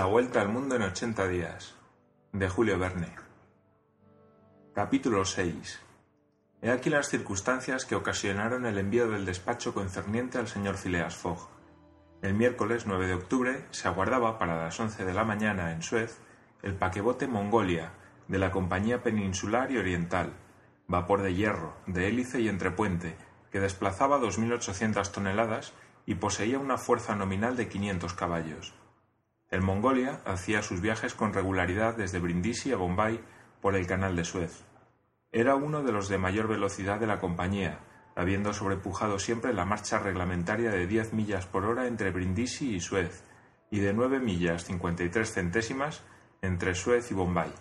[0.00, 1.74] La vuelta al mundo en 80 días.
[2.32, 3.14] De Julio Verne.
[4.74, 5.78] Capítulo 6.
[6.62, 11.50] He aquí las circunstancias que ocasionaron el envío del despacho concerniente al señor Phileas Fogg.
[12.22, 16.18] El miércoles 9 de octubre se aguardaba para las 11 de la mañana en Suez
[16.62, 17.92] el paquebote Mongolia
[18.26, 20.32] de la Compañía Peninsular y Oriental,
[20.88, 23.18] vapor de hierro, de hélice y entrepuente,
[23.52, 25.74] que desplazaba 2.800 toneladas
[26.06, 28.80] y poseía una fuerza nominal de 500 caballos.
[29.50, 33.20] El Mongolia hacía sus viajes con regularidad desde Brindisi a Bombay
[33.60, 34.64] por el canal de Suez.
[35.32, 37.80] Era uno de los de mayor velocidad de la compañía,
[38.14, 43.24] habiendo sobrepujado siempre la marcha reglamentaria de 10 millas por hora entre Brindisi y Suez,
[43.72, 46.04] y de 9 millas 53 centésimas
[46.42, 47.52] entre Suez y Bombay.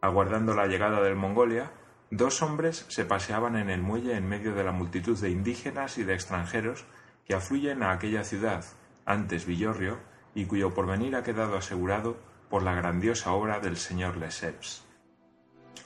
[0.00, 1.72] Aguardando la llegada del Mongolia,
[2.12, 6.04] dos hombres se paseaban en el muelle en medio de la multitud de indígenas y
[6.04, 6.84] de extranjeros
[7.26, 8.64] que afluyen a aquella ciudad,
[9.04, 9.98] antes Villorrio,
[10.34, 12.16] y cuyo porvenir ha quedado asegurado
[12.48, 14.84] por la grandiosa obra del señor Lesseps.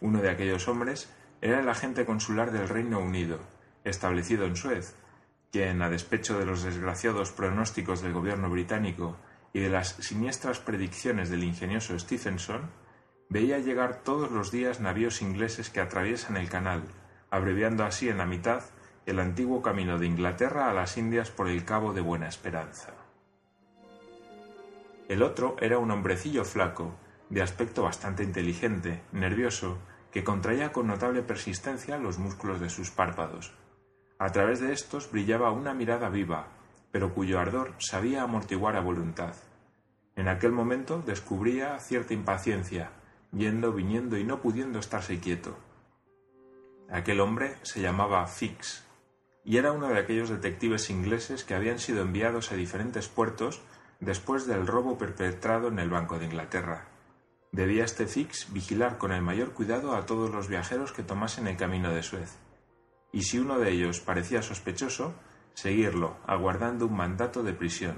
[0.00, 3.38] Uno de aquellos hombres era el agente consular del Reino Unido,
[3.84, 4.94] establecido en Suez,
[5.50, 9.16] quien, a despecho de los desgraciados pronósticos del gobierno británico
[9.52, 12.70] y de las siniestras predicciones del ingenioso Stephenson,
[13.28, 16.82] veía llegar todos los días navíos ingleses que atraviesan el canal,
[17.30, 18.62] abreviando así en la mitad
[19.06, 22.99] el antiguo camino de Inglaterra a las Indias por el Cabo de Buena Esperanza.
[25.10, 26.94] El otro era un hombrecillo flaco,
[27.30, 29.76] de aspecto bastante inteligente, nervioso,
[30.12, 33.52] que contraía con notable persistencia los músculos de sus párpados.
[34.20, 36.46] A través de estos brillaba una mirada viva,
[36.92, 39.34] pero cuyo ardor sabía amortiguar a voluntad.
[40.14, 42.92] En aquel momento descubría cierta impaciencia,
[43.32, 45.58] yendo, viniendo y no pudiendo estarse quieto.
[46.88, 48.86] Aquel hombre se llamaba Fix,
[49.42, 53.60] y era uno de aquellos detectives ingleses que habían sido enviados a diferentes puertos
[54.00, 56.88] después del robo perpetrado en el Banco de Inglaterra.
[57.52, 61.56] Debía este Fix vigilar con el mayor cuidado a todos los viajeros que tomasen el
[61.56, 62.38] camino de Suez,
[63.12, 65.14] y si uno de ellos parecía sospechoso,
[65.54, 67.96] seguirlo, aguardando un mandato de prisión.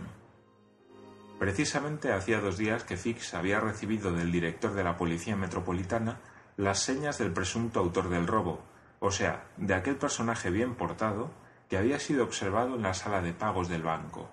[1.39, 6.21] Precisamente hacía dos días que Fix había recibido del director de la Policía Metropolitana
[6.57, 8.63] las señas del presunto autor del robo,
[9.01, 11.31] o sea, de aquel personaje bien portado
[11.69, 14.31] que había sido observado en la sala de pagos del banco.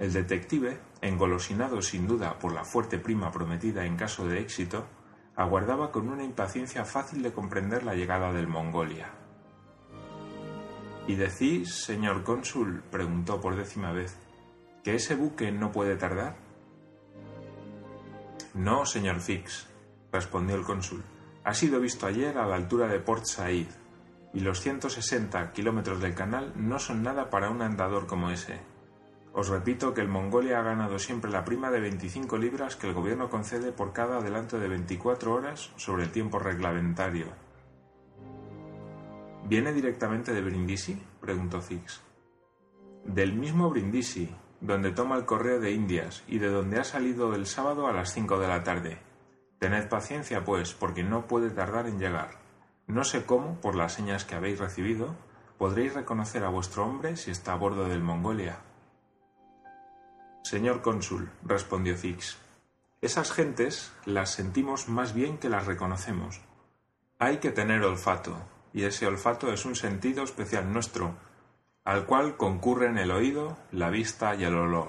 [0.00, 4.86] El detective, engolosinado sin duda por la fuerte prima prometida en caso de éxito,
[5.36, 9.10] aguardaba con una impaciencia fácil de comprender la llegada del Mongolia.
[11.06, 14.16] ¿Y decís, señor cónsul, preguntó por décima vez,
[14.82, 16.36] que ese buque no puede tardar?
[18.54, 19.66] No, señor Fix,
[20.10, 21.04] respondió el cónsul.
[21.44, 23.68] Ha sido visto ayer a la altura de Port Said,
[24.32, 28.69] y los 160 kilómetros del canal no son nada para un andador como ese.
[29.32, 32.94] Os repito que el Mongolia ha ganado siempre la prima de 25 libras que el
[32.94, 37.26] gobierno concede por cada adelanto de 24 horas sobre el tiempo reglamentario.
[39.44, 41.00] ¿Viene directamente de Brindisi?
[41.20, 42.00] preguntó Fix.
[43.04, 47.46] Del mismo Brindisi, donde toma el correo de Indias y de donde ha salido el
[47.46, 48.98] sábado a las 5 de la tarde.
[49.58, 52.40] Tened paciencia, pues, porque no puede tardar en llegar.
[52.86, 55.14] No sé cómo, por las señas que habéis recibido,
[55.58, 58.58] podréis reconocer a vuestro hombre si está a bordo del Mongolia.
[60.50, 62.36] Señor cónsul, respondió Fix,
[63.00, 66.40] esas gentes las sentimos más bien que las reconocemos.
[67.20, 68.36] Hay que tener olfato,
[68.72, 71.14] y ese olfato es un sentido especial nuestro,
[71.84, 74.88] al cual concurren el oído, la vista y el olor.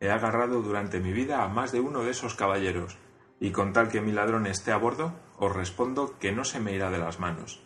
[0.00, 2.98] He agarrado durante mi vida a más de uno de esos caballeros,
[3.38, 6.72] y con tal que mi ladrón esté a bordo, os respondo que no se me
[6.72, 7.62] irá de las manos.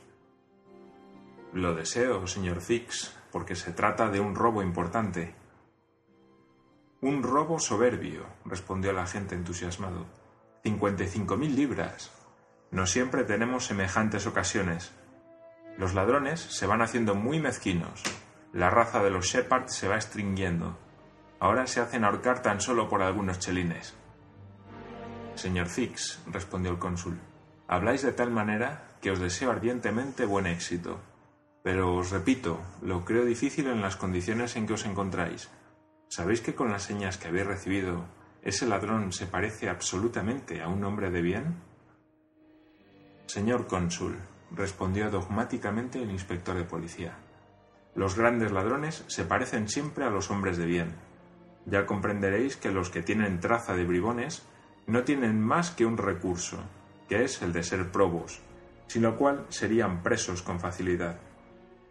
[1.54, 5.34] Lo deseo, señor Fix, porque se trata de un robo importante,
[7.00, 10.06] un robo soberbio, respondió el agente entusiasmado.
[10.62, 12.10] Cincuenta y cinco mil libras.
[12.70, 14.92] No siempre tenemos semejantes ocasiones.
[15.78, 18.02] Los ladrones se van haciendo muy mezquinos.
[18.52, 20.78] La raza de los Shepard se va extinguiendo.
[21.38, 23.94] Ahora se hacen ahorcar tan solo por algunos chelines.
[25.34, 27.20] Señor Fix, respondió el cónsul,
[27.68, 30.98] habláis de tal manera que os deseo ardientemente buen éxito.
[31.62, 35.50] Pero os repito, lo creo difícil en las condiciones en que os encontráis.
[36.08, 38.04] ¿Sabéis que con las señas que habéis recibido,
[38.42, 41.56] ese ladrón se parece absolutamente a un hombre de bien?
[43.26, 44.16] Señor cónsul,
[44.52, 47.16] respondió dogmáticamente el inspector de policía,
[47.96, 50.94] los grandes ladrones se parecen siempre a los hombres de bien.
[51.64, 54.42] Ya comprenderéis que los que tienen traza de bribones
[54.86, 56.58] no tienen más que un recurso,
[57.08, 58.42] que es el de ser probos,
[58.86, 61.16] sin lo cual serían presos con facilidad.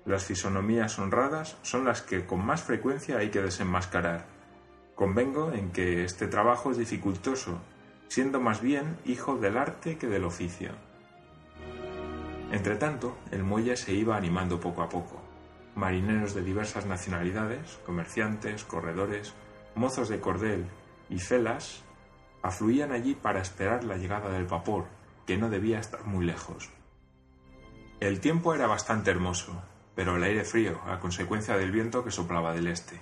[0.05, 4.27] Las fisonomías honradas son las que con más frecuencia hay que desenmascarar.
[4.93, 7.59] Convengo en que este trabajo es dificultoso,
[8.07, 10.73] siendo más bien hijo del arte que del oficio.
[12.51, 15.19] Entretanto, el muelle se iba animando poco a poco.
[15.73, 19.33] Marineros de diversas nacionalidades, comerciantes, corredores,
[19.73, 20.67] mozos de cordel
[21.09, 21.83] y felas
[22.43, 24.85] afluían allí para esperar la llegada del vapor,
[25.25, 26.69] que no debía estar muy lejos.
[27.99, 29.63] El tiempo era bastante hermoso,
[29.95, 33.01] pero el aire frío, a consecuencia del viento que soplaba del este.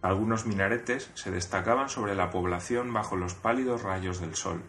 [0.00, 4.62] Algunos minaretes se destacaban sobre la población bajo los pálidos rayos del sol.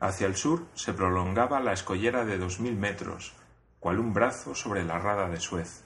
[0.00, 3.34] Hacia el sur se prolongaba la escollera de dos mil metros,
[3.80, 5.84] cual un brazo sobre la rada de Suez.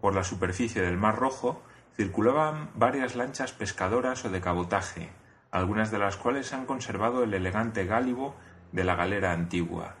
[0.00, 1.62] Por la superficie del Mar Rojo
[1.94, 5.12] circulaban varias lanchas pescadoras o de cabotaje,
[5.50, 8.34] algunas de las cuales han conservado el elegante gálibo
[8.72, 9.96] de la galera antigua.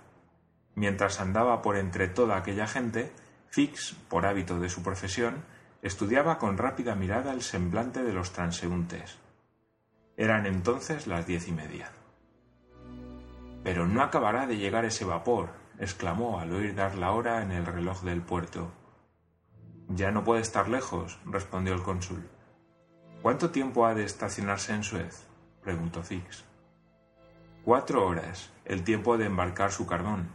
[0.74, 3.12] Mientras andaba por entre toda aquella gente,
[3.52, 5.44] Fix, por hábito de su profesión,
[5.82, 9.18] estudiaba con rápida mirada el semblante de los transeúntes.
[10.16, 11.90] Eran entonces las diez y media.
[13.62, 17.66] Pero no acabará de llegar ese vapor, exclamó al oír dar la hora en el
[17.66, 18.72] reloj del puerto.
[19.88, 22.26] Ya no puede estar lejos, respondió el cónsul.
[23.20, 25.26] ¿Cuánto tiempo ha de estacionarse en Suez?
[25.62, 26.46] preguntó Fix.
[27.66, 30.30] Cuatro horas, el tiempo de embarcar su carbón.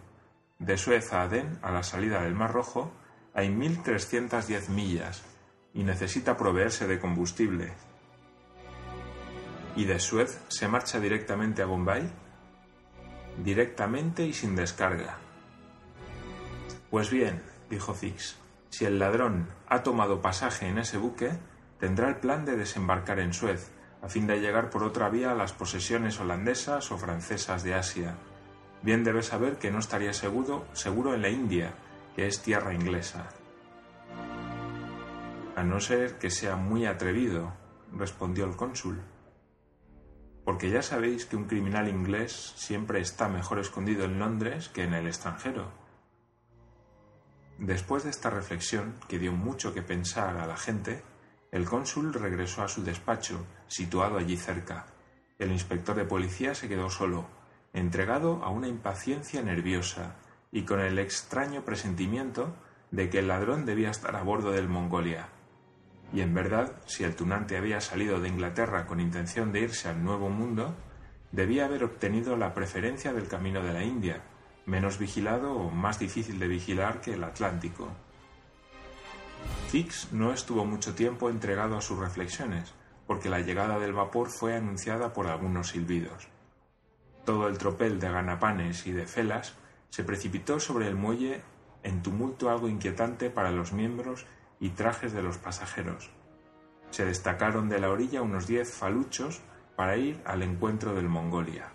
[0.59, 2.91] De Suez a Adén, a la salida del Mar Rojo,
[3.37, 5.21] hay mil trescientas diez millas
[5.71, 7.71] y necesita proveerse de combustible.
[9.75, 12.09] ¿Y de Suez se marcha directamente a Bombay?
[13.43, 15.19] Directamente y sin descarga.
[16.89, 18.37] Pues bien, dijo Fix,
[18.71, 21.29] si el ladrón ha tomado pasaje en ese buque,
[21.79, 23.69] tendrá el plan de desembarcar en Suez
[24.01, 28.15] a fin de llegar por otra vía a las posesiones holandesas o francesas de Asia.
[28.81, 31.75] Bien debe saber que no estaría seguro, seguro en la India,
[32.25, 33.29] es tierra inglesa.
[35.55, 37.53] A no ser que sea muy atrevido,
[37.93, 39.01] respondió el cónsul.
[40.43, 44.93] Porque ya sabéis que un criminal inglés siempre está mejor escondido en Londres que en
[44.93, 45.71] el extranjero.
[47.59, 51.03] Después de esta reflexión, que dio mucho que pensar a la gente,
[51.51, 54.87] el cónsul regresó a su despacho, situado allí cerca.
[55.37, 57.27] El inspector de policía se quedó solo,
[57.73, 60.15] entregado a una impaciencia nerviosa
[60.51, 62.55] y con el extraño presentimiento
[62.91, 65.29] de que el ladrón debía estar a bordo del Mongolia.
[66.13, 70.03] Y en verdad, si el tunante había salido de Inglaterra con intención de irse al
[70.03, 70.73] Nuevo Mundo,
[71.31, 74.21] debía haber obtenido la preferencia del camino de la India,
[74.65, 77.89] menos vigilado o más difícil de vigilar que el Atlántico.
[79.69, 82.73] Fix no estuvo mucho tiempo entregado a sus reflexiones,
[83.05, 86.27] porque la llegada del vapor fue anunciada por algunos silbidos.
[87.25, 89.55] Todo el tropel de ganapanes y de felas
[89.89, 91.41] se precipitó sobre el muelle
[91.83, 94.25] en tumulto algo inquietante para los miembros
[94.59, 96.09] y trajes de los pasajeros.
[96.91, 99.41] Se destacaron de la orilla unos diez faluchos
[99.75, 101.69] para ir al encuentro del Mongolia.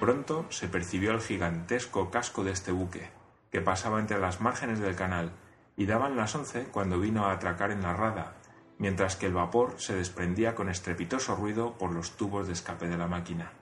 [0.00, 3.08] Pronto se percibió el gigantesco casco de este buque,
[3.50, 5.32] que pasaba entre las márgenes del canal,
[5.76, 8.34] y daban las once cuando vino a atracar en la rada,
[8.78, 12.98] mientras que el vapor se desprendía con estrepitoso ruido por los tubos de escape de
[12.98, 13.52] la máquina.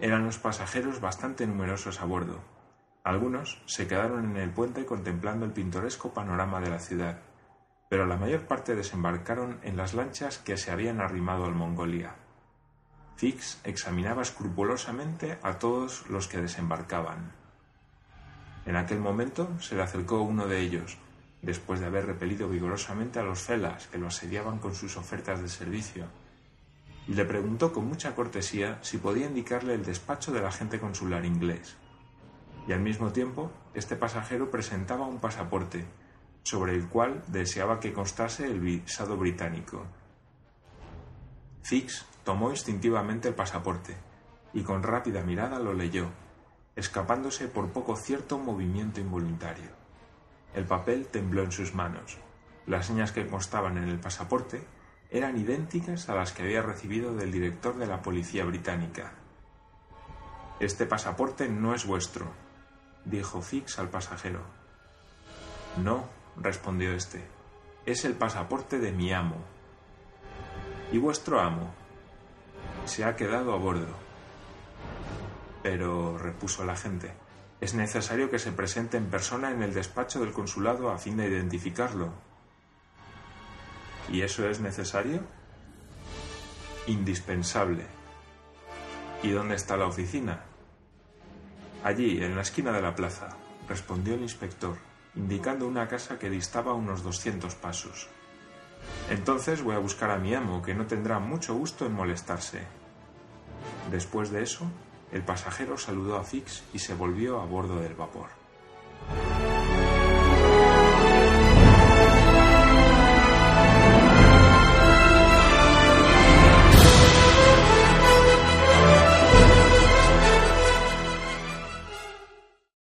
[0.00, 2.40] Eran los pasajeros bastante numerosos a bordo.
[3.04, 7.20] Algunos se quedaron en el puente contemplando el pintoresco panorama de la ciudad,
[7.88, 12.14] pero la mayor parte desembarcaron en las lanchas que se habían arrimado al Mongolia.
[13.16, 17.32] Fix examinaba escrupulosamente a todos los que desembarcaban.
[18.64, 20.96] En aquel momento se le acercó uno de ellos,
[21.42, 25.48] después de haber repelido vigorosamente a los felas que lo asediaban con sus ofertas de
[25.48, 26.06] servicio,
[27.08, 31.76] le preguntó con mucha cortesía si podía indicarle el despacho del agente consular inglés.
[32.68, 35.84] Y al mismo tiempo, este pasajero presentaba un pasaporte,
[36.44, 39.84] sobre el cual deseaba que constase el visado británico.
[41.62, 43.96] Fix tomó instintivamente el pasaporte
[44.52, 46.08] y con rápida mirada lo leyó,
[46.76, 49.70] escapándose por poco cierto movimiento involuntario.
[50.54, 52.18] El papel tembló en sus manos.
[52.66, 54.62] Las señas que constaban en el pasaporte
[55.12, 59.12] eran idénticas a las que había recibido del director de la policía británica.
[60.58, 62.32] Este pasaporte no es vuestro,
[63.04, 64.40] dijo Fix al pasajero.
[65.76, 67.22] No, respondió éste,
[67.84, 69.36] es el pasaporte de mi amo.
[70.92, 71.74] ¿Y vuestro amo?
[72.86, 73.94] Se ha quedado a bordo.
[75.62, 77.12] Pero, repuso la gente,
[77.60, 81.28] es necesario que se presente en persona en el despacho del consulado a fin de
[81.28, 82.31] identificarlo.
[84.10, 85.20] ¿Y eso es necesario?
[86.86, 87.86] Indispensable.
[89.22, 90.44] ¿Y dónde está la oficina?
[91.84, 93.28] Allí, en la esquina de la plaza,
[93.68, 94.76] respondió el inspector,
[95.14, 98.08] indicando una casa que distaba unos doscientos pasos.
[99.10, 102.62] Entonces voy a buscar a mi amo, que no tendrá mucho gusto en molestarse.
[103.90, 104.66] Después de eso,
[105.12, 108.41] el pasajero saludó a Fix y se volvió a bordo del vapor.